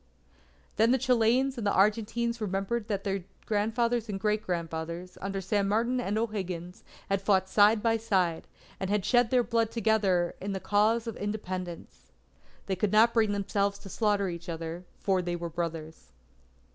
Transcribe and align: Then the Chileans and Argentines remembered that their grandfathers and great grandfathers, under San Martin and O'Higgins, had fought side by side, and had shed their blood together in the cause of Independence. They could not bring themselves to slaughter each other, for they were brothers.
Then 0.77 0.89
the 0.89 0.97
Chileans 0.97 1.59
and 1.59 1.67
Argentines 1.67 2.41
remembered 2.41 2.87
that 2.87 3.03
their 3.03 3.23
grandfathers 3.45 4.09
and 4.09 4.19
great 4.19 4.41
grandfathers, 4.41 5.15
under 5.21 5.41
San 5.41 5.67
Martin 5.67 5.99
and 6.01 6.17
O'Higgins, 6.17 6.83
had 7.07 7.21
fought 7.21 7.47
side 7.47 7.83
by 7.83 7.97
side, 7.97 8.47
and 8.79 8.89
had 8.89 9.05
shed 9.05 9.29
their 9.29 9.43
blood 9.43 9.69
together 9.69 10.33
in 10.41 10.53
the 10.53 10.59
cause 10.59 11.05
of 11.05 11.17
Independence. 11.17 12.05
They 12.65 12.75
could 12.75 12.91
not 12.91 13.13
bring 13.13 13.31
themselves 13.31 13.77
to 13.77 13.89
slaughter 13.89 14.27
each 14.27 14.49
other, 14.49 14.85
for 14.99 15.21
they 15.21 15.35
were 15.35 15.49
brothers. 15.49 16.07